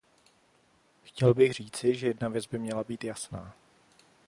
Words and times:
Chtěl 1.03 1.33
bych 1.33 1.53
říci, 1.53 1.95
že 1.95 2.07
jedna 2.07 2.29
věc 2.29 2.47
by 2.47 2.59
měla 2.59 2.83
být 2.83 3.03
jasná. 3.03 3.53